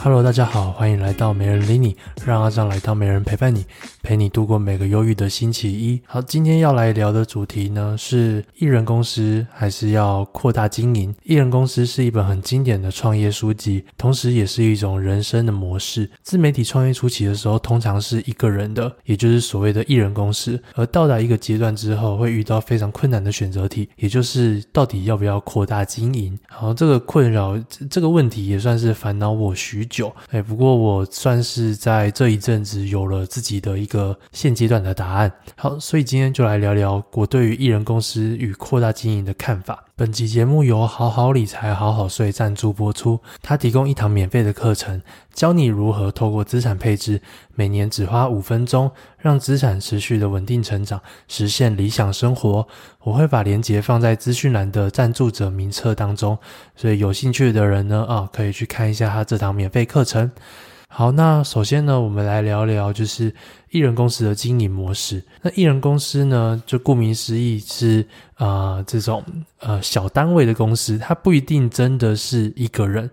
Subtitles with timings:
[0.00, 3.66] Hello，大家好，欢迎来到没人理你，让阿张来当没人陪伴你，
[4.00, 6.00] 陪你度过每个忧郁的星期一。
[6.06, 11.12] 好，今天要来聊的主题呢是艺人公司还是要扩大经营？
[11.24, 16.08] 艺人公司是一本很经典的创业书籍，同时也是一种人生的模式。
[16.22, 20.62] 自媒体创业初期的时候，通常是一个人的，也就是所谓的艺人公司。
[20.76, 26.38] 而到达一个阶段之后，会遇到非常困难的选择题，也就是到底要不要扩大经营？
[26.46, 27.58] 好，这个困扰，
[27.90, 35.32] 这个问题也算是烦恼我许久，哎，不过我算是在这一阵子有了自己的一个现阶段的答案。
[35.56, 39.84] 好，所以今天就来聊聊我对于艺人公司与扩大经营的看法。
[39.98, 45.02] 本集节目由好好理财好好睡赞助播出，它提供一堂免费的课程，
[45.34, 47.20] 教你如何透过资产配置，
[47.56, 52.68] 每年只花五分钟，让资产持续的稳定成长，实现理想生活。
[53.00, 56.38] 我会把链接放在资讯栏的赞助者名册当中，
[56.76, 60.30] 所以有兴趣的人呢，啊，可以去看一下他这堂免费课程。
[60.90, 63.32] 好，那首先呢，我们来聊聊就是
[63.70, 65.22] 艺人公司的经营模式。
[65.42, 69.22] 那艺人公司呢，就顾名思义是啊这种
[69.60, 73.08] 呃小单位的公司，它不一定真的是一个人，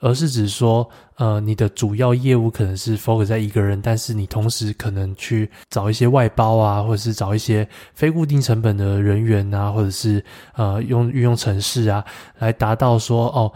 [0.00, 0.88] 而是指说
[1.18, 10.24] 呃你的主要业务可能是 focus 在一个人，但是你同时可能去找一些外包啊，或者是找一些非固定成本的人员啊，或者是
[10.54, 12.04] 呃用运用程式啊，
[12.38, 13.52] 来达到说哦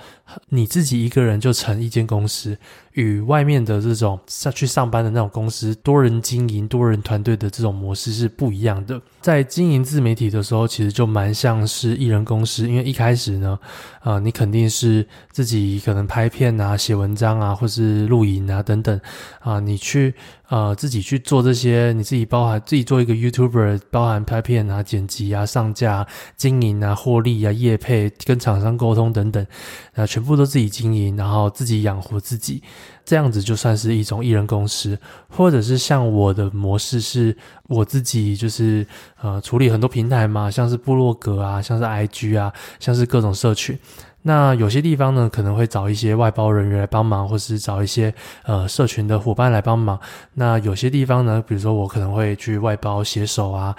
[0.48, 2.56] 你自己一个人就成一间公司。
[2.92, 9.00] 与外面的这种上去上班的那种公司，多人经营、多人团队的这种模式是不一样的。
[9.22, 13.58] 在经营自媒体的时候，其实就蛮像是艺人公司，因为一开始呢，
[14.00, 19.00] 啊、呃，你肯定是自己可能拍片啊、写文章啊，或是录影啊等等
[19.40, 20.14] 啊、你去
[20.48, 29.46] 呃自己去做这些，你自己包含自己做一个 YouTuber，包含拍片啊、剪辑啊、上架、经营啊、获利啊、业配、跟厂商沟通等等，
[29.94, 32.62] 啊、全部都自己经营，然后自己养活自己。
[33.04, 34.96] 这样子就算是一种艺人公司，
[35.28, 38.86] 或者是像我的模式是，我自己就是
[39.20, 43.76] 呃处理很多平台嘛，像是部落格啊，像是 IG 啊，像是各种社群。
[44.22, 49.98] 那有些地方呢，可能会找一些外包人员来帮忙，或是找一些呃社群的伙伴来帮忙。
[50.34, 53.74] 那有些地方呢，比如说我可能会去外包写手啊，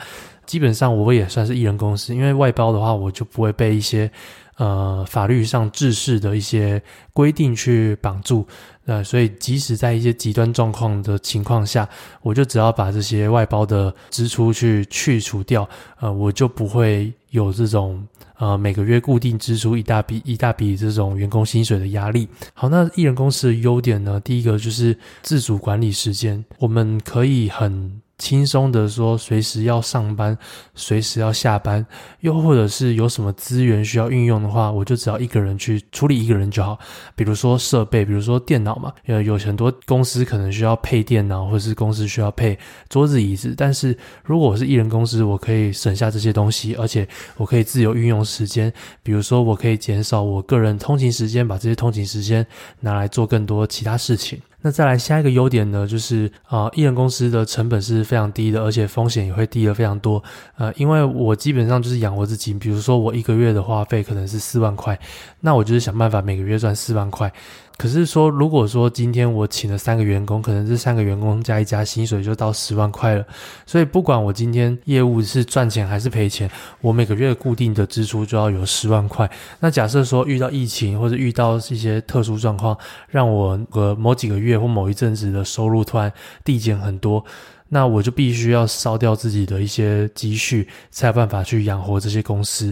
[0.45, 4.09] 基本上我也算是艺人公司，因为外包的话，我就不会被一些。
[4.57, 6.79] 呃，法律上制式的一些
[7.11, 8.45] 规定去绑住，
[8.85, 11.89] 呃，所以即使在一些极端状况的情况下，
[12.21, 15.67] 我就只要把这些外包的支出去去除掉，
[15.99, 22.29] 呃，我就不会有这种呃每个月固定支出一大笔一大笔这种员工薪水的压力。
[22.53, 27.99] 好，那艺人公司的优点呢，第一个就是自主管理时间，我们可以很。
[28.17, 30.37] 轻松的说，随时要上班，
[30.75, 31.85] 随时要下班，
[32.21, 36.79] 又或者是有什么资源需要运用的话，我就只要一个人去处理一个人就好。
[37.15, 42.57] 比如说设备，比如说电脑嘛，呃，有很多公司可能需要配电脑，或者是公司需要配
[42.87, 43.53] 桌子椅子。
[43.57, 48.71] 但是如果我是艺人公司，我可以省下这些东西，而且我可以自由运用时间。
[49.01, 52.45] 比如说，我可以减少我个人通勤时间，把这些通勤时间
[52.79, 54.39] 拿来做更多其他事情。
[54.63, 60.23] 那再来下一个优点呢，就是啊，艺人公司的成本是非常低的，而且风险也会低了非常多。
[60.55, 64.97] 呃，因为我基本上就是养活自己，比如说我一个月的花费可能是四万块，
[65.41, 67.31] 那我就是想办法每个月赚四万块。
[67.75, 73.25] 可是说，如果说今天我请了三个员工，可能这三个员工加一加薪水就到十万块了。
[73.65, 76.49] 所以不管我今天业务是赚钱还是赔钱，
[76.81, 79.29] 我每个月固定的支出就要有十万块。
[79.59, 82.77] 那假设说遇到疫情或者遇到一些特殊状况，
[83.09, 86.11] 让我呃某几个月或某一阵子的收入突然
[86.43, 87.25] 递减很多。
[87.73, 92.71] 那我就必须要烧掉自己的一些积蓄，才有办法去养活这些公司，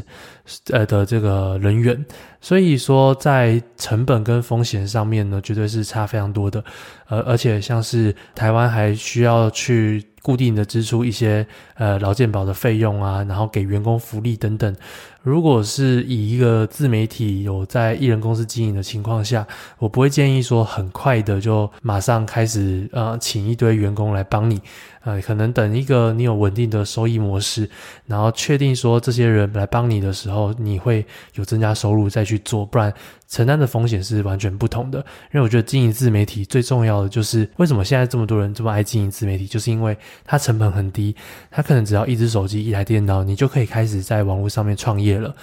[0.70, 2.06] 呃的这个人员。
[2.40, 6.64] 所以说，在成本跟风险上面呢，绝对是差非常多的。
[7.08, 11.46] 而，而且像是台湾还需要去固定的支出一些
[11.76, 14.76] 呃劳健保的费用啊，然后给员工福利等等。
[15.24, 19.46] 如果是以一个自媒体有在艺人公司经营的情况下，
[19.78, 24.60] 我不会建议说很快的就马上开始呃请一堆员工来帮你，
[25.04, 27.70] 呃，可能等一个你有稳定的收益模式，
[28.06, 32.94] 然后确定说这些人来帮你的时候，你会有增加收入再去做，不然
[33.28, 35.00] 承担的风险是完全不同的。
[35.00, 41.16] 因为我觉得经营自媒体最重要的就是为什么现在这么多人这么爱经营自媒体，就是因为它成本很低，
[41.50, 45.18] 它可能只要一只手机、一台电脑，你就可以开始在网络上面创业。
[45.18, 45.36] 了，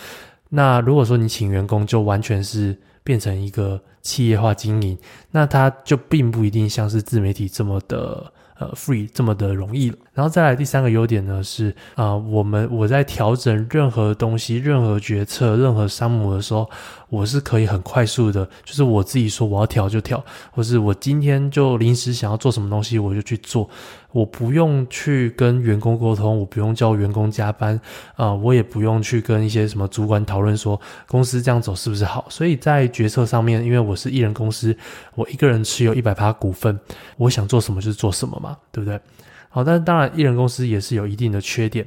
[0.48, 4.96] 那如果说你请员工，就完全是变成一个企业化经营，
[5.30, 9.96] 那它就并不一定像是自媒体这么的呃 free 这么的容易了。
[10.14, 16.68] 然后再来第三个优点呢是啊、我们我在调整任何东西、任何决策、任何商模的时候，
[17.08, 23.70] 我是可以很快速的，就是我自己说我要调就调，或是我今天就临时想要做什么东西我就去做，
[24.10, 27.80] 我不用去跟员工沟通，我不用叫员工加班，
[28.16, 32.26] 啊、我也不用去跟一些什么主管讨论说公司这样走是不是好。
[32.28, 34.74] 所以在决策上面，因为我是艺人公司，
[35.16, 36.78] 我一个人持有一百趴股份，
[37.16, 38.98] 我想做什么就是做什么嘛，对不对？
[39.50, 41.86] 好，但是当然，艺人公司也是有一定的缺点。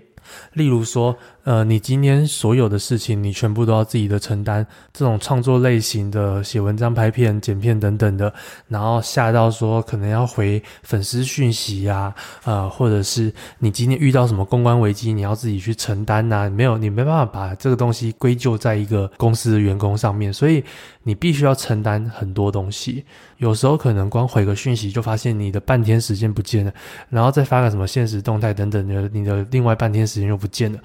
[0.54, 4.66] 例如说，呃，你今天所有的事情，你全部都要自己的承担。
[4.94, 8.32] 这种创作类型的，写文章、拍片、剪片等等的，
[8.68, 16.48] 然后下到说可能要回粉丝讯息呀，呃，或者是你今天遇到什么公关危机，你要自己去承担呐。
[16.50, 20.64] 没有，你没办法把这个东西归咎在一个公司的员工上面，所以
[21.02, 23.04] 你必须要承担很多东西。
[23.38, 26.72] 有时候可能光回个讯息，就发现你的半天时间不见了，
[27.10, 30.80] 然后再发个什么限时动态等等的，你的另外半天时间又不见了。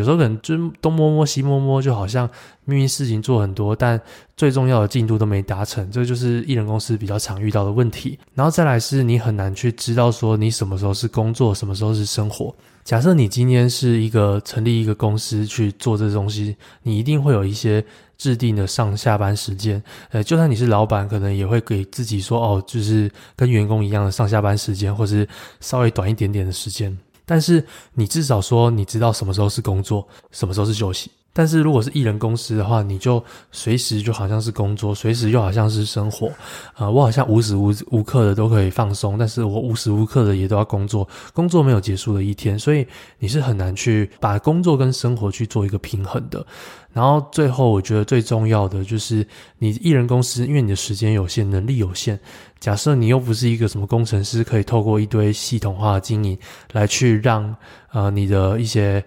[0.00, 2.28] 有时候可能就东摸摸西摸摸，就好像
[2.64, 4.00] 明明事情做很多，但
[4.36, 8.18] 最重要的进度都没达成，这就是艺人公司比较常遇到的问题。
[8.34, 12.54] 然后再来是你很难去知道说你什么时候是工作，什么时候是生活。
[12.82, 17.84] 假设你今天是一个成立一个公司去做这东西，你一定会有一些。
[18.20, 25.26] 制定的上下班时间，呃，就算你是老板，可能也会给自己说，哦，就是跟员工一样的上下班时间，或是
[25.60, 26.94] 稍微短一点点的时间。
[27.24, 31.10] 但是你至少说，你知道什么时候是工作，什么时候是休息。
[31.32, 33.22] 但是如果是艺人公司的话，你就
[33.52, 36.30] 随时就好像是工作，随时又好像是生活，
[36.74, 42.86] 啊、我好像无时无无刻的都可以放松，但是我无时无刻的也都要工作，工作没有结束的一天，所以
[43.18, 46.44] 你是很难去把工作跟生活去做一个平衡的。
[46.92, 49.24] 然后最后，我觉得最重要的就是
[49.58, 52.18] 你艺人公司，因为你的时间有限，能力有限。
[52.58, 56.36] 假设你又不是一个什么工程师，可以透过一堆系统化的经营
[56.72, 57.54] 来去让
[57.92, 59.02] 呃你的一些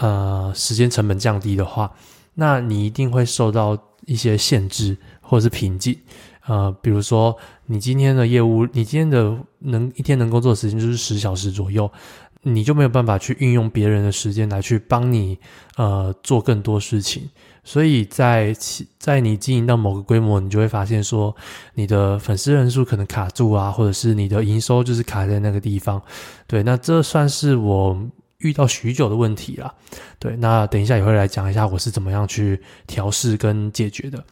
[0.00, 1.90] 呃时间成本降低的话，
[2.34, 5.96] 那你一定会受到一些限制或者是瓶颈。
[6.46, 7.36] 呃，比如说
[7.66, 11.88] 你今天的业务，你今天的能一天能工作的时间就是十小时左右。
[12.42, 15.38] 你就没有办法去运用别人的时间来去帮你
[15.76, 17.28] 呃做更多事情，
[17.62, 18.56] 所以在
[18.98, 21.36] 在你经营到某个规模，你就会发现说
[21.74, 26.00] 你的粉丝人数可能卡住啊，或者是你的营收就是卡在那个地方。
[26.46, 27.94] 对，那这算是我
[28.40, 29.72] 遇到许久的问题啦。
[30.18, 34.22] 对，那等一下也会来讲一下我是怎么样去调试跟解决的。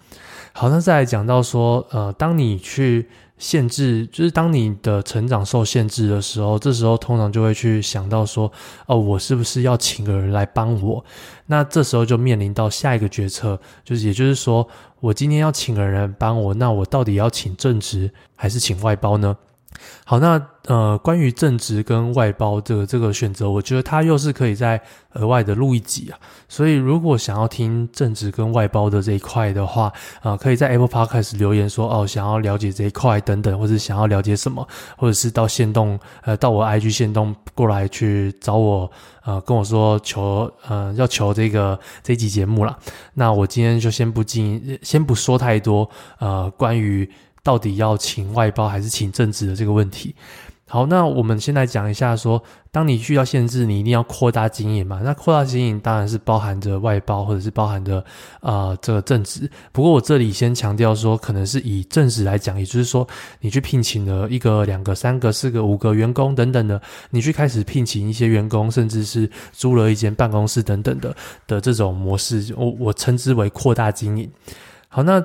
[0.53, 3.09] 好，那再来讲到说呃，当你去。
[3.39, 8.51] 限制就是当你的成长受限制的时候，这时候通常就会去想到说，
[8.87, 11.05] 哦，我是不是要请个人来帮我？
[11.47, 14.67] 那这时候就面临到下一个决策，就是也就是说，
[14.99, 19.37] 我今天要请个人帮我，那我到底要请正职还是请外包呢？
[20.05, 24.81] 好，那呃，关于正职跟外包这个这个选择，我觉得它又是可以再
[25.15, 26.19] 额外的录一集啊。
[26.47, 29.85] 所以如果想要听正职跟外包的这一块的话，
[30.21, 34.67] 啊、呃，可以在 Apple Podcast 留言说哦，想要了解这一块等等，或者想要了解什么，
[34.97, 38.91] 或者是到线动呃到我 IG 线动过来去找我，
[39.25, 42.77] 呃，跟我说求呃要求这个这一集节目啦。
[43.15, 45.89] 那我今天就先不进，先不说太多
[46.19, 47.11] 呃关于。
[47.49, 50.15] 到底要请外包还是请正职的这个问题？
[50.67, 55.01] 好，那我们先来讲一下说，当你需要限制，你一定要扩大经营嘛？
[55.03, 58.05] 那扩大经营当然是包含着外包或者是包含着
[58.41, 59.51] 啊、这个正职。
[59.73, 63.09] 不过我这里先强调说，可能是以正职来讲，也就是说，
[63.41, 74.31] 你去聘请了一个、两个、三个、四个、五个员工等等的，你去开始聘请一些员工，甚至是租了一间办公室等等的的这种模式，我我称之为扩大经营。
[74.89, 75.23] 好，那。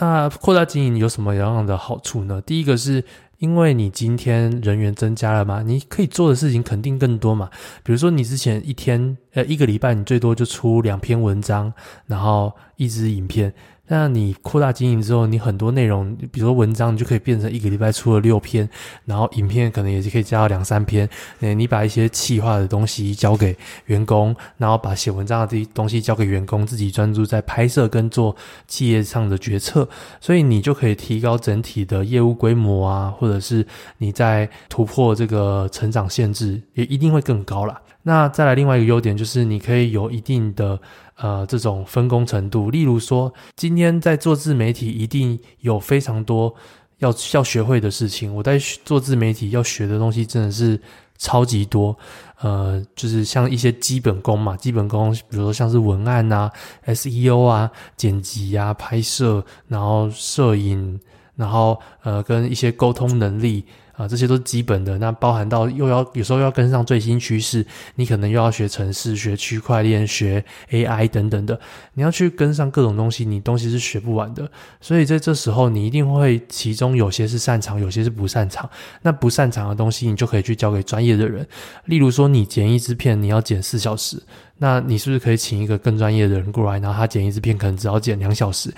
[0.00, 2.40] 那扩大经营有什么样的好处呢？
[2.40, 3.04] 第一个是
[3.38, 7.50] 因为你今天人员增加了嘛，你可以做的事情肯定更多嘛。
[7.82, 11.72] 比如说你之前一天呃一个礼拜你最多就出两篇文章，
[12.06, 13.52] 然后一支影片。
[13.92, 18.66] 那你扩大经营之后，你很多内容，比如说文章，你就可以变成一个礼拜出了六篇，
[19.04, 21.06] 然后影片可能也是可以加到两三篇。
[21.40, 28.34] 诶，你把一些企划的东西交给员工，然后把写文章的这些东西交给员工，自己专注在拍摄跟做
[28.66, 29.86] 企业上的决策，
[30.22, 33.66] 所以你就可以提高整体的业务规模啊，或者是
[33.98, 37.78] 你在突破这个成长限制，也一定会更高啦。
[38.02, 40.78] 那再来另外一个优点就是，你可以有一定的。
[41.16, 46.52] 呃，这种分工程度，例如说，今天在做自媒体，一定有非常多
[46.98, 48.34] 要要学会的事情。
[48.34, 50.80] 我在做自媒体要学的东西真的是
[51.18, 51.96] 超级多，
[52.40, 56.50] 呃，就是像一些基本功嘛，基本功，比如说像是文案啊、
[56.86, 60.98] SEO 啊、剪辑啊、拍摄，然后摄影。
[61.34, 63.64] 然后呃跟一些沟通能力。
[63.94, 64.96] 啊，这些都是基本的。
[64.98, 71.58] 那包含到又要有时候要跟上最新趋势，你可能又要学程式、学区块链、学 AI 等等的。
[71.94, 74.50] 你要去跟上各种东西，你东西是学不完的。
[74.80, 78.68] 所以在这时候，你一定会其中有些是擅长，有些是不擅长。
[79.02, 81.46] 那不擅长的东西，你就可以去交给专业的人。
[81.84, 84.20] 例如说，你剪一支片，你要剪四小时，
[84.58, 88.72] 那你是不是可以请一个更专业的人过来，然后他剪一支片可能只要剪两小时？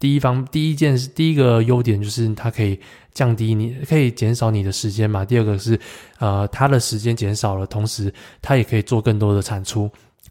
[0.00, 2.80] 第一方第一件事，第一个优点就是它可以
[3.12, 5.24] 降低你，可以减少你的时间嘛。
[5.24, 5.78] 第二个是，
[6.18, 9.88] 呃，它的时间减少了，同时它也可以做更多的产出。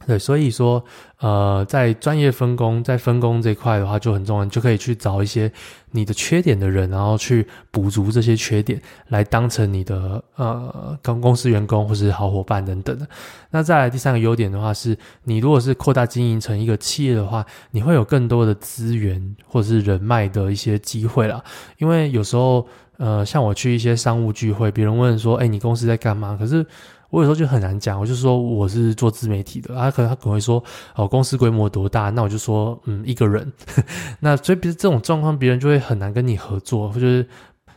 [0.10, 0.84] 对，所以说，
[1.20, 5.52] 呃，在专业分工，在分工这块的话就很重要，你就可以去找一些
[5.92, 13.08] 你的缺点的人，然后去补足这些缺点，来当成你的呃，跟公司员工或是好伙伴等等的。
[13.52, 21.40] 那再来第三个优点的话是，你如果是扩大经营成一个企业的话，你会有更多的资源或者是人脉的一些机会啦。
[21.78, 26.36] 因为有时候，呃，像我去一些商务聚会，别人问说，哎，你公司在干嘛？
[26.36, 26.66] 可是。
[27.10, 30.64] 我有时候就很难讲，我就说我是做自媒体的，他可能他可能会说
[30.96, 32.10] 哦，公司规模多大？
[32.10, 33.52] 那我就说嗯，一个人。
[34.20, 37.28] 那所以，比如这种状况，别人就会很难跟你合作，或者是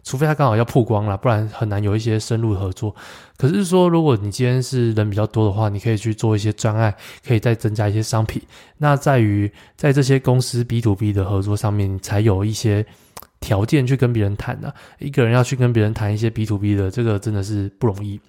[0.05, 2.95] 除非他刚好要曝光了，不然很难有一些深入合作。
[3.39, 6.95] 可是说，如果你今天是人比较多的话，你可以去做一些专案，
[7.27, 8.43] 可以再增加一些商品。
[8.79, 12.85] 那在于在这些公司 B to B 的合作上面，才有一些
[13.41, 14.75] 条件去跟别人谈的。
[14.99, 18.21] 一个人要去跟别人谈一些 B to B 的，这个真的是不容易。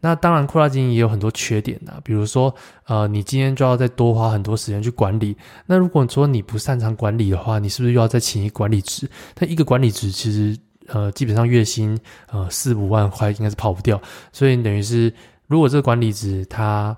[0.00, 5.34] 那当然，扩大经营也有很多缺点呐，比如说，呃，你今天就要再多花很多时间去管理。
[5.64, 9.08] 那如果说你不擅长管理的话，你是不是又要再请一管理职？
[9.40, 10.56] 那一个管理职其实，
[10.88, 11.98] 呃，基本上月薪
[12.30, 14.00] 呃四五万块应该是跑不掉。
[14.32, 15.12] 所以等于是，
[15.48, 16.96] 如果这个管理职他，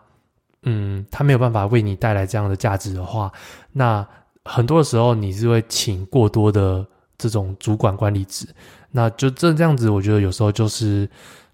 [0.65, 3.33] 嗯，他没有办法为你带来这样的价值的话，
[3.73, 4.07] 那
[4.45, 6.85] 很多的时候你是会请过多的
[7.17, 8.47] 这种主管管理职。
[8.91, 11.09] 那就这这样子，我觉得有时候就是。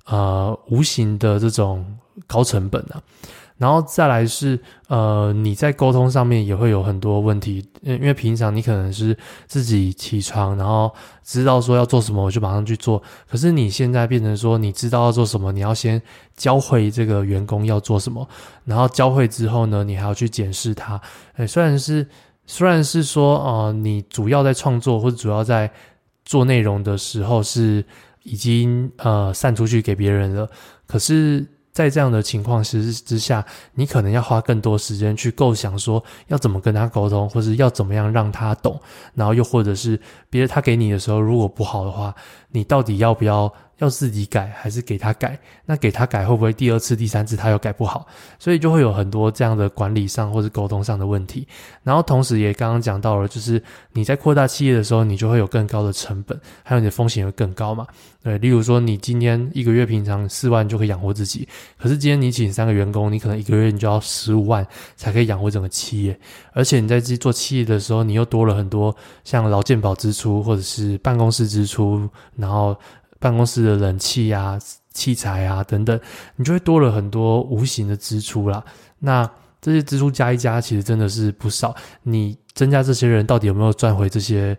[0.07, 1.85] 呃，无形的这种
[2.27, 3.01] 高成本啊，
[3.57, 4.59] 然后再来是
[4.89, 10.93] 呃，你在沟通上面也会有很多问题，因为平常你可能是自己起床，然后
[11.23, 13.03] 知道说要做什么，我就马上去做。
[13.27, 16.01] 可是你现在变成说，你知道要做什么，你要先
[16.37, 18.29] 教会这个员工要做什么，
[18.67, 21.01] 然后教会之后呢，你还要去检视他。
[21.37, 22.07] 诶，虽然是
[22.47, 25.73] 虽然是说，呃，你主要在创作或者主要在
[26.27, 27.83] 做内容的时候是。
[28.25, 30.51] 已经呃散出去给别人了，
[30.87, 38.81] 可是，在这样的情况之之下，你可能要花更多时间去构想说要怎么跟他沟通，或是要怎么样让他懂，
[39.15, 40.01] 然后又或者是
[40.31, 42.15] 别人他给你的时候如果不好的话，
[42.55, 43.53] 你到底要不要？
[43.79, 45.37] 要自己改还是给他改？
[45.67, 48.07] 那给他改会不会第二次、第三次他又改不好？
[48.39, 51.45] 所以就会有很多这样的管理上或是沟通上的问题。
[51.83, 53.61] 然后同时也刚刚讲到了，就是
[53.93, 57.85] 你在扩大企业的时候，你就会有更高的成本，还有你的风险会更高嘛？
[58.23, 61.47] 对，例如说你今天一个月平常四万就可以养活自己，
[61.77, 66.19] 可是今天你请三个员工，你可能一个月你就要十五万才可以养活整个企业。
[66.53, 68.95] 而且你在自己做企业的时候，你又多了很多
[69.25, 72.09] 像劳健保支出或者是办公室支出，
[72.45, 72.77] 然后。
[73.21, 74.59] 办公室的冷气啊、
[74.93, 75.99] 器材啊等等，
[76.37, 78.63] 你就会多了很多无形的支出啦。
[78.99, 79.27] 那
[79.63, 81.75] 这些支出加一加，其实真的是不少。
[82.03, 84.55] 你增加这些人，到底有没有赚回这些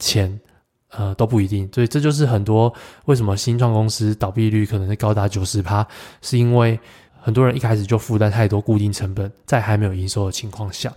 [0.00, 0.40] 钱？
[0.88, 1.70] 呃，都不一定。
[1.72, 5.86] 所以这就是很多为什么新创公司倒闭率可能是高达九十趴，
[6.20, 6.76] 是因为
[7.20, 10.92] 很多人一开始就负担太多固定成本，在还没有营收的情况下。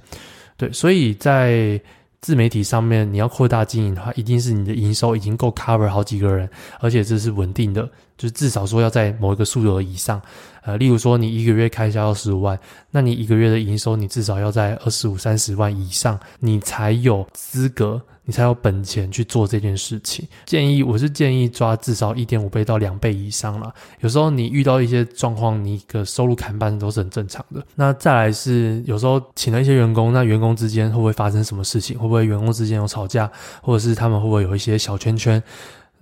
[0.58, 1.80] 对，所以在。
[2.24, 6.50] 自媒体上面，你要扩大经营的话，一定是你的营收已经够 cover 好几个人，
[6.80, 10.22] 而且这是稳定的，就是至少说要在某一个数额以上。
[10.64, 12.58] 呃，例如说你一个月开销要十五万，
[12.92, 18.02] 那你一个月的营收你至少要在二十五、三十万以上，你才有资格。
[18.26, 20.26] 你才有本钱去做这件事情。
[20.46, 23.70] 建议我是建议抓至少一点五倍到两倍以上啦。
[24.00, 27.62] 有时候你遇到一些状况，你的收入砍半都是很正常的。
[27.76, 32.00] 那再来是有时候请了一些员工，那员工之间会不会发生什么事情？
[32.00, 33.30] 会不会员工之间有吵架，
[33.62, 35.44] 或者是他们会不会有一些小圈圈？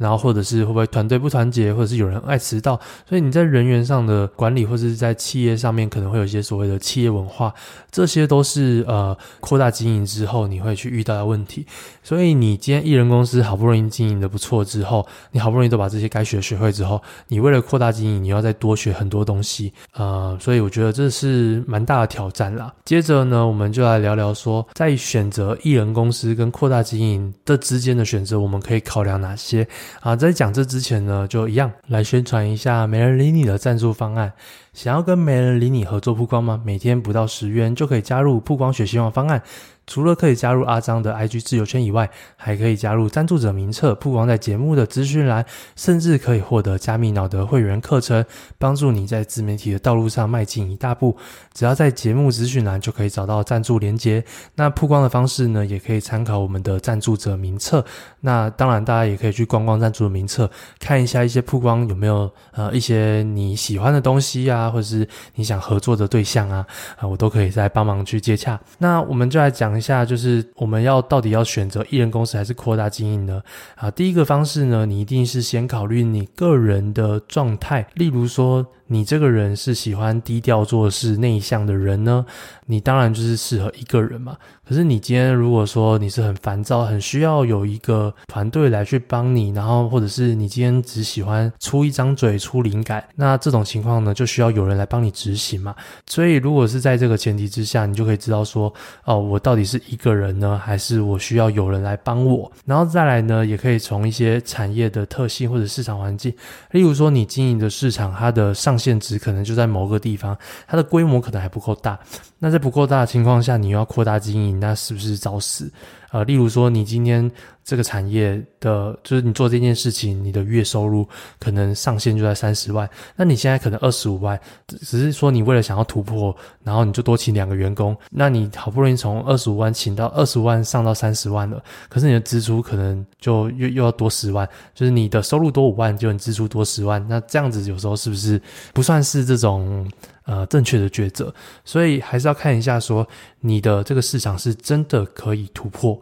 [0.01, 7.53] 然后或者是会不会团队不团结，或者是有人爱迟到，所以你在人员上的管理，或者是在企业上面可能会有一些所谓的企业文化，
[7.91, 11.67] 这些都是呃扩大经营之后你会去遇到的问题。
[12.01, 22.73] 所以你今天艺人公司好不容易经营的不错之后，你好不容易都把这些该学学会之后，你为了扩大经营，你要再多学很多东西，呃，所以我觉得这是蛮大的挑战啦。
[22.83, 29.67] 接着呢，我们就来聊聊说，在选择艺人公司跟扩大经营的之间的选择，我们可以考量哪些？
[29.99, 34.33] 啊，在讲这之前呢，就一样来宣传一下没人理你的赞助方案。
[34.73, 36.61] 想要跟没人理你合作曝光吗？
[36.65, 39.43] 每天不到十元就可以加入曝光学习网方案。
[39.91, 45.45] 除了可以加入阿张的 IG 自由圈以外，还可以加入赞助者名册，曝光在节目的资讯栏，
[45.75, 48.23] 甚至可以获得加密脑的会员课程，
[48.57, 51.17] 帮助你在自媒体的道路上迈进一大步。
[51.53, 54.23] 只要在节目资讯栏就可以找到赞助连接。
[54.55, 57.83] 那曝光的方式呢，也可以参考我们的赞助者名册。
[58.21, 65.05] 那当然，大家也可以去逛逛赞助的名册，看一下一些曝光有没有呃一些你喜欢的东西啊，或者是
[65.35, 66.65] 你想合作的对象啊，
[66.97, 68.57] 啊、我都可以再帮忙去接洽。
[68.77, 69.80] 那我们就来讲。
[69.81, 73.41] 下就是我们要到底要选择艺人公司还是扩大经营呢？
[73.75, 78.65] 啊，第一个方式呢，你一定是先考虑你个人的状态，例如说。
[78.91, 82.25] 你这个人是喜欢低调做事、内向的人呢？
[82.65, 84.35] 你当然就是适合一个人嘛。
[84.67, 95.73] 可是你今天如果说你是很烦躁、很需要有一个团队来去帮你，然后或者是你今天只喜欢出一张嘴、出灵感，那这种情况呢，就需要有人来帮你执行嘛。
[96.07, 98.73] 所以如果是在这个前提之下，你就可以知道说，
[99.05, 102.51] 哦，我到底是一个人呢，还是我需要有人来帮我？
[102.65, 106.33] 然后再来呢，也可以从一些产业的特性或者市场环境，
[106.71, 110.35] 例如说你经营的市场，它的上限值可能就在某个地方，
[110.67, 111.99] 它的规模可能还不够大。
[112.39, 115.71] 那在不够大的情况下，你又要扩大经营，那是不是找死？
[116.11, 117.29] 呃，例如说，你今天
[117.63, 121.07] 这个产业的，就是你做这件事情，你的月收入
[121.39, 138.41] 可能上限就在三十万，那你现在可能二十五万，只是说你为了想要突破，然后你就多请两个员工，那你好不容易从二十五万请到二十五万上到三十万了，可是你的支出可能就又又要多十万，就是你的收入多五万，就你支出多十万，那这样子有时候是不是
[138.73, 139.89] 不算是这种
[140.23, 141.33] 呃正确的抉择？
[141.63, 143.07] 所以还是要看一下说
[143.39, 146.01] 你的这个市场是真的可以突破。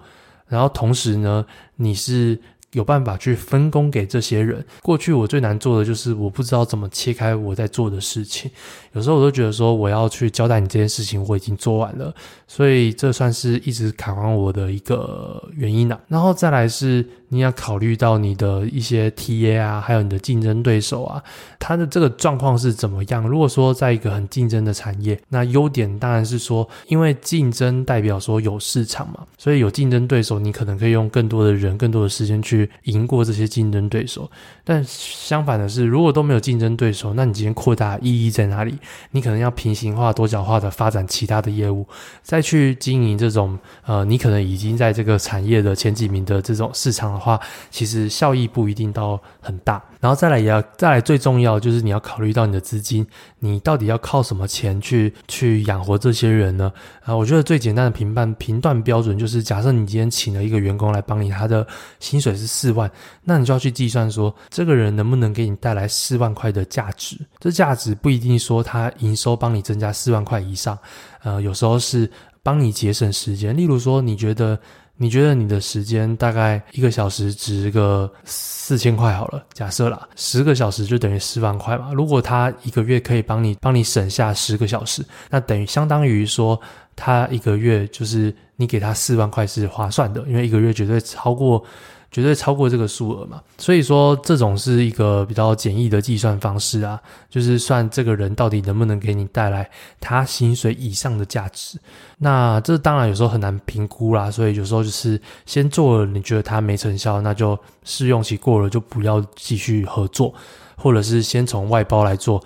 [0.50, 1.46] 然后同时呢，
[1.78, 2.38] 你是
[2.74, 4.66] 有办法去分工给这些人。
[4.82, 8.52] 过去我最难做的就是我不知道怎么切开我在做的事情，
[8.92, 12.14] 有时候我都觉得说我要去交代你这件事情，我已经做完了，
[12.48, 15.98] 所以这算是一直卡关我的一个原因啊。
[16.10, 17.08] 然后再来是。
[17.30, 21.24] 你要考虑到你的一些 TA 啊，还有你的竞争对手啊，
[21.60, 23.28] 他的这个状况是怎么样？
[23.28, 34.30] 如果说在一个很竞争的产业，那优点当然是说，因为竞争代表说有市场嘛，所以有竞争对手，你可能可以用更多的人、更多的时间去赢过这些竞争对手。
[34.64, 38.76] 但相反的是，如果都没有竞争对手，那你今天扩大意义在哪里？
[39.12, 41.86] 你可能要平行化、多角化的发展其他的业务，
[42.24, 47.19] 再去经营这种呃，你可能已经在这个产业的前几名的这种市场。
[47.20, 53.06] 话其实效益不一定到很大，然后再来也要再来最重要就是你要考虑到你的资金，
[53.40, 56.72] 你到底要靠什么钱去去养活这些人呢？
[57.04, 61.66] 啊，我觉得最简单的评判评断标准就是，假设你今天请了一个员工来帮你，他的
[62.00, 62.90] 薪水是四万，
[63.24, 67.18] 那你就要去计算说，这个人能不能给你带来四万块的价值？
[67.40, 70.78] 这价值不一定说他营收帮你增加四万块以上，
[71.24, 72.10] 呃，有时候是
[72.42, 74.60] 帮你节省时间，例如说你觉得。
[75.02, 81.94] 你觉得你的时间大概一个小时值个四千块好了，假设啦，十个小时就等于四万块嘛。
[81.94, 86.60] 如果他一个月可以帮你帮你省下十个小时，那等于相当于说
[86.98, 91.64] 他一个月就是你给他四万块是划算的，因为一个月绝对超过。
[92.12, 99.70] 绝对超过这个数额嘛，所以说这种是一个比较简易的计算方式啊，就是算这个人到底能不能给你带来
[100.00, 101.78] 他薪水以上的价值。
[102.18, 110.34] 那这当然有时候很难评估啦，所以有时候就是先做了，你觉得他没成效，那就试用期过了就不要继续合作，
[110.76, 112.44] 或者是先从外包来做。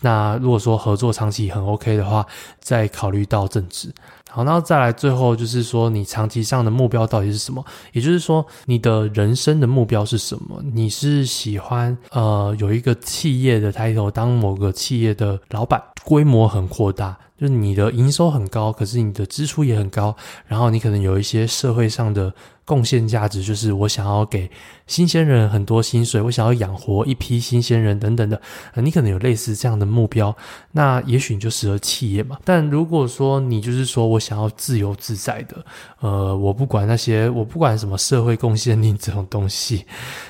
[0.00, 2.26] 那如果说合作长期很 OK 的话，
[2.60, 3.92] 再考虑到正职。
[4.28, 7.64] 好，然后再来，最后就是说，你长期上的目标到底是什么？
[7.92, 10.62] 也就是说，你的人生的目标是什么？
[10.72, 20.14] 你是喜欢呃有一个企业的抬头，当某个企业的老板，规模很扩大，就是你的营收很高，可是你的支出也很高，
[20.46, 22.32] 然后你可能有一些社会上的。
[22.70, 24.48] 贡献价值就是我想要给
[24.86, 28.40] 新鲜人很多薪水，我想要养活一批新鲜人等等的。
[28.76, 30.32] 你可能有类似这样的目标，
[30.70, 32.38] 那也许你就适合企业嘛。
[32.44, 35.64] 但如果说你就是说我想要自由自在的，
[35.98, 39.84] 呃，我不管那些，我不管什么社会贡献力这种东西，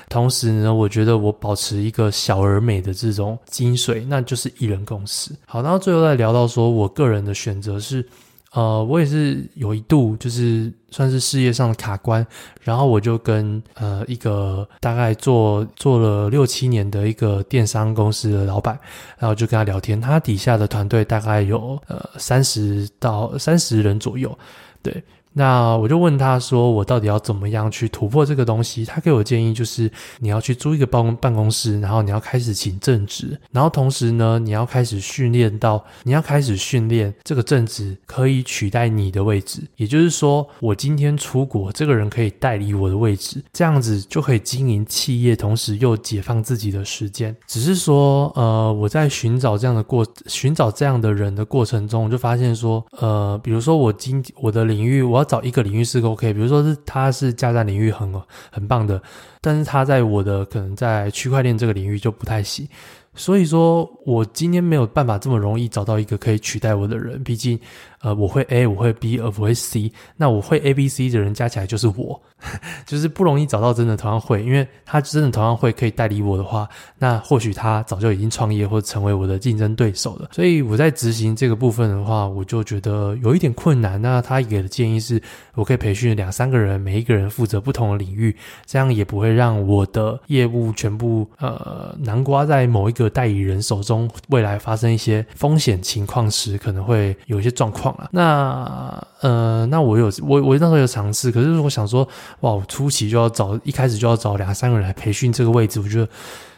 [0.09, 5.37] 同时呢，我觉得我保持一个小而美的这种精髓，那就是一人公司。
[5.45, 8.03] 好，然后最后再聊到说我个人的选择是。
[8.53, 12.25] 呃，我也是有一度就是算是事业上的卡关，
[12.61, 18.77] 然后我就跟呃一个大概做做了六七年的一个电商公司的老板，
[19.17, 24.37] 然后就跟他聊天，他底下的团队大概有呃三十到三十人左右，
[24.83, 25.01] 对，
[25.33, 28.83] 那我就问他说，我到底要怎么样去突破这个东西？
[28.83, 39.61] 他给我建议就是，你要去租一个办公办公室，然后你要开始请正职，然后同时呢，你要开始训练到，你要开始训练这个正职可以取代你的位置。
[39.77, 47.35] 也就是说，我今天出国，这个人可以代理我的位置，这样子就可以经营企业，同时又解放自己的时间。
[47.47, 58.11] 只是说，呃，我在寻找这样的过，寻找这样的人的过程中，我就发现说，呃，比如说我今我的领域，我找一个领域是 OK，比如说是他是加站领域很
[58.51, 59.01] 很棒的，
[59.41, 62.67] 但是他在我的可能在区块链这个领域就不太行。
[63.13, 67.21] 所以说，我今天没有办法这么容易找到一个可以取代我的人。
[67.23, 67.59] 毕竟，
[67.99, 69.91] 呃，我会 A，我会 B，而不会 C。
[70.15, 72.19] 那我会 A、B、C 的人加起来就是我，
[72.87, 74.41] 就是不容易找到真的同样会。
[74.45, 76.65] 因为他真的同样会可以代理我的话，
[76.97, 80.29] 那或许他早就已经创业或成为我的竞争对手了。
[80.31, 84.01] 所以我在执行这个部分的话，我就觉得有一点困难。
[84.01, 85.21] 那他给的建议是，
[85.55, 88.33] 我可以培训两三个人，每一个人负责不同的领域，
[88.65, 93.00] 这样也不会让我的业务全部呃南瓜在某一个。
[93.01, 98.09] 个代理人手中，未来发生一些风险情况时，可能会有一些状况啊。
[98.11, 102.07] 那呃，那我有我我那时候有尝试，可是我想说，
[102.41, 106.07] 哇，我初期就要找，一开始就要找两三个人来培训这个位置，我觉得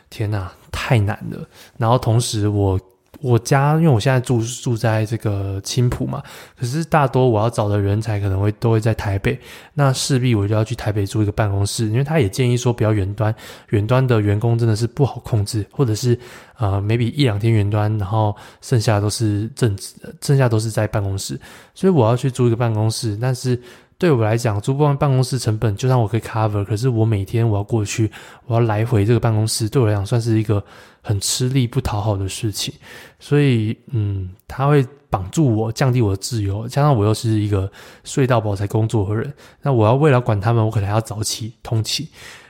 [0.09, 1.39] 天哪，太难了。
[1.77, 2.79] 然后同时我。
[3.23, 6.21] 我家，因为我现在住住在这个青埔嘛，
[6.59, 9.39] 可是大多我要找的人才可能会都会在台北，
[9.73, 13.33] 那势必我就要去台北租一个办公室，因为他也建议说不要远端，
[13.69, 16.19] 远端的员工真的是不好控制，或者是
[16.57, 21.39] 呃 maybe 一两天远端，然后剩下都是正职，剩下都是在办公室，
[21.73, 23.57] 所以我要去租一个办公室，但是。
[24.03, 28.11] 对我来讲，租不完办公室成本，就算我可以 cover，可是我每天我要过去，
[28.47, 30.61] 我要来回这个办公室，对我来讲算是一个
[31.01, 32.73] 很吃力不讨好的事情。
[33.17, 37.71] 所以，嗯，他会绑住我，降低我的自由，加上我又是一个
[38.03, 42.05] 睡到饱才工作的人，那我要为了管他们，我可能还要早起通勤，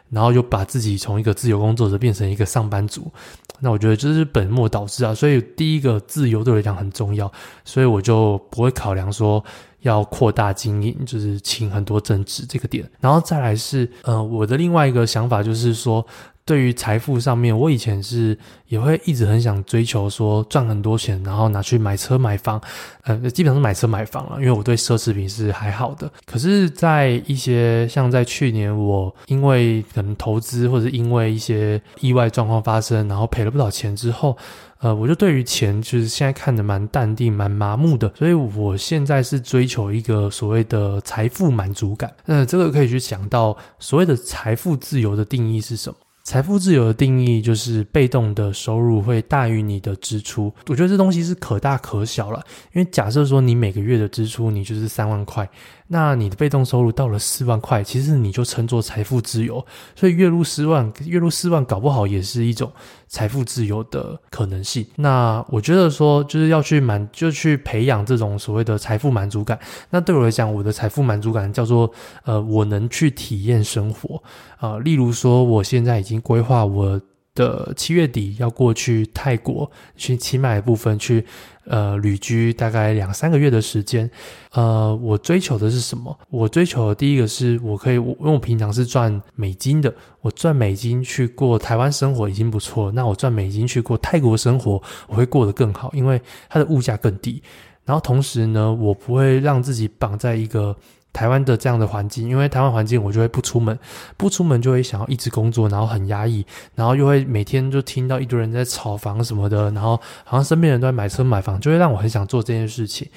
[0.10, 3.12] 然后又把自己从一个自由工作者变成一个上班族。
[3.60, 5.14] 那我觉得这是本末倒置啊。
[5.14, 7.32] 所以，第一个自由对我来讲很重要，
[7.64, 9.44] 所以我就不会考量说。
[9.84, 16.08] 要扩大经营，就是请很多正职这个点，然后再来是，呃，我的另外一个想法就是说，
[16.46, 22.62] 对于财富上面，我以前是也会一直很想追求说赚很多钱，然后拿去买车买房，
[23.04, 26.12] 呃，基本上是买车买房了，因为我对奢侈品是还好的。
[26.26, 34.38] 可是，在一些像在去年，我因为可能投资或者是因为一些意外状况发生，然后赔了不少钱之后。
[34.80, 42.12] 呃，我就对于钱就是现在看着蛮淡定、蛮麻木的，所以我现在是追求一个所谓的财富满足感。
[42.26, 45.96] 那这个可以去想到所谓的财富自由的定义是什么？
[46.24, 50.52] 财富自由的定义就是被动的收入会大于你的支出。
[50.68, 55.48] 我觉得这东西是可大可小了，因为假设说你每个月的支出你就是三万块。
[55.88, 59.64] 那你的被动收入到了四万块，其实你就称作财富自由。
[59.96, 62.72] 所以月入四万，月入四万搞不好也是一种
[63.08, 64.84] 财富自由的可能性。
[64.96, 69.60] 那我觉得说，就是要去满，就去培养这种所谓的财富满足感。
[69.92, 71.92] 那对我来讲，我的财富满足感叫做，
[72.24, 74.24] 呃，我能去体验生活
[74.58, 77.02] 啊，例如说，我现在已经规划我
[77.36, 81.26] 的七月底要过去泰国去清迈的部分去。
[81.66, 84.12] 呃，旅居大概两三个月的时间，
[84.52, 86.14] 呃，我追求的是什么？
[86.30, 97.42] 我追求的第一个是我可以，因为我平常是赚美金的，我赚美金去过台湾生活已经不错，那我赚美金去过泰国生活，我会过得更好，因为它的物价更低。
[97.86, 100.76] 然后同时呢，我不会让自己绑在一个。
[101.14, 103.78] 台湾的这样的环境，因为台湾环境，我就会不出门，
[104.18, 106.44] 不出门就会想要一直工作，然后很压抑，
[106.74, 113.08] 然后又会每天就听到一堆人在炒房什么的，然后好像身边人都在买车买房，就会让我很想做这件事情。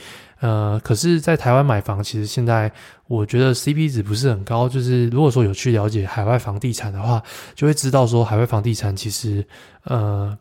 [0.41, 2.71] 呃，可是，在台湾买房，其实现在
[3.07, 4.69] 我觉得 CP 值不是很高。
[4.69, 7.23] 就是如果说有去了解海外房地产的话，
[7.55, 9.43] 就会知道说海外房地产其实，
[9.85, 10.37] 呃。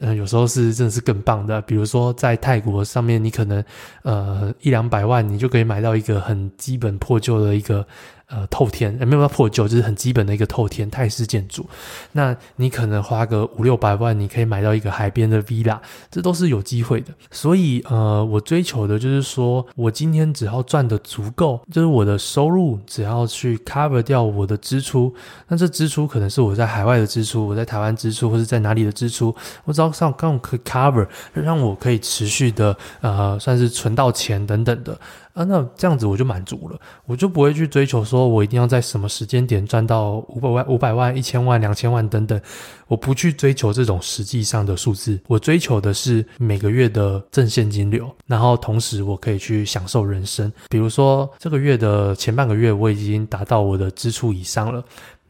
[0.00, 3.64] 嗯、有时候是真的是更棒的，比如说在泰国上面，你可能
[4.02, 7.86] 呃一两百万，你就可以买到一个很基本破旧的一个。
[8.28, 11.64] 呃，透天呃，没有办法破旧，就是很基本的一个透天泰式建筑。
[12.12, 15.78] 那你可能花个五六百万，你可以买到一个海边的 villa，
[16.10, 17.14] 这都是有机会的。
[17.30, 25.14] 所以，呃，我追求的就是说，我今天只要赚得足够，就是我的收入只要去 cover 掉我的支出，
[25.46, 29.32] 那这支出可能是我在海外的支出，我在台湾支出，或是在哪里的支出，
[29.64, 34.98] 我只要上刚可以 cover，让我可以持续的呃，算是存到钱等等的。
[35.36, 42.40] 啊，那这样子我就满足了，我就不会去追求说我一定要在什么时间点赚到五百万、五百万、一千万、两千万等等，
[42.88, 50.50] 我不去追求这种实际上的数字，我追求的是每个月的正现金流，然后同时我可以去享受人生。
[50.70, 54.82] 比如说这个月的前半个月我已经达到我的支出以上了。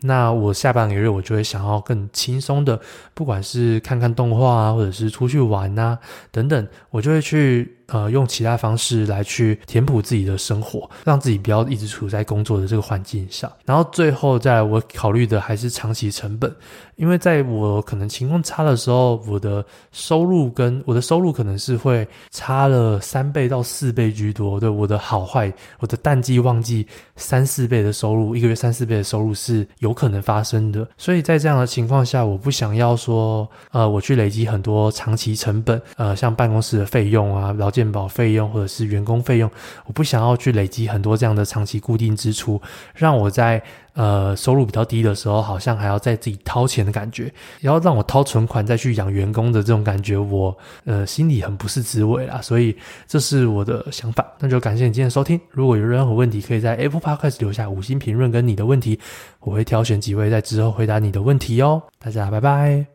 [0.03, 2.79] 那我下半个月我就会想要更轻松的，
[3.15, 5.99] 不管是看看动画啊，或者是出去玩啊，
[6.31, 7.75] 等等，我就会去。
[7.87, 13.51] 呃，用其他方式来去填补自己的生活，让自己不要一直处在工作的这个环境下。
[13.65, 16.53] 然后最后再来，我考虑的还是长期成本，
[16.97, 24.59] 因为在我可能情况差的时候，我的收入跟我的收入可能是会差了三倍到四倍居多。
[24.59, 30.89] 对，我的好坏，我的淡季旺季三四倍的收入，一个月三四倍的收入是有可能发生的。
[30.99, 37.76] 所以在这样的情况下，我不想要说，呃，我去累积很多长期成本，呃，像办公室的费用啊，然后。
[37.77, 39.51] 健保费用或者是员工费用，
[39.85, 42.59] 我不想要去累积很多这样的长期固定支出，
[42.95, 43.63] 让我在
[43.93, 52.41] 呃收入比较低的时候，好像还要再自己掏钱的感觉，然后让我掏存款再去养员工的这种感觉，我呃心里很不是滋味啦。
[52.41, 52.75] 所以
[53.07, 55.39] 这是我的想法，那就感谢你今天的收听。
[55.51, 58.99] 如果有任何问题，可以在 Apple Podcast 留下五星评论跟你的问题，
[59.41, 61.83] 我会挑选几位在之后回答你的问题哦。
[61.99, 62.87] 大家拜拜。